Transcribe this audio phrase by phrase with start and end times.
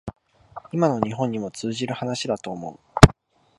[0.71, 2.79] 今の日本にも通じる話だと思う